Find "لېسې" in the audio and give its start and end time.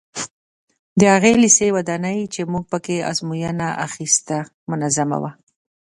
1.43-1.67